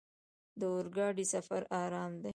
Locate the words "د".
0.59-0.61